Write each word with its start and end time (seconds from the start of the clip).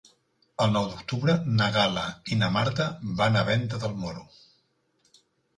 El 0.63 0.71
nou 0.77 0.87
d'octubre 0.93 1.35
na 1.59 1.67
Gal·la 1.75 2.05
i 2.31 2.37
na 2.39 2.49
Marta 2.57 2.87
van 3.21 3.41
a 3.43 3.45
Venta 3.51 3.81
del 3.85 3.95
Moro. 4.05 4.25